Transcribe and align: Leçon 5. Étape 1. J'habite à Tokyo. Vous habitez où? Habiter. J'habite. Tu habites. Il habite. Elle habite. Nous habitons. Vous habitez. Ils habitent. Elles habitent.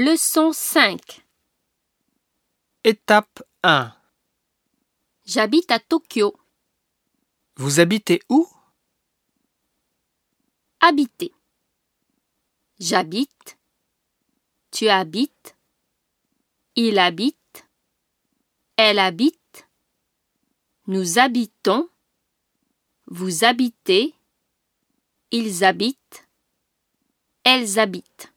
Leçon 0.00 0.52
5. 0.52 1.26
Étape 2.84 3.42
1. 3.64 3.92
J'habite 5.24 5.72
à 5.72 5.80
Tokyo. 5.80 6.36
Vous 7.56 7.80
habitez 7.80 8.22
où? 8.28 8.48
Habiter. 10.78 11.32
J'habite. 12.78 13.58
Tu 14.70 14.88
habites. 14.88 15.56
Il 16.76 17.00
habite. 17.00 17.66
Elle 18.76 19.00
habite. 19.00 19.66
Nous 20.86 21.18
habitons. 21.18 21.90
Vous 23.06 23.42
habitez. 23.42 24.14
Ils 25.32 25.64
habitent. 25.64 26.28
Elles 27.42 27.80
habitent. 27.80 28.32